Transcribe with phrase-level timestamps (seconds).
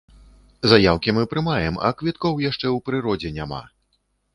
[0.71, 3.67] Заяўкі мы прымаем, а квіткоў яшчэ ў прыродзе няма.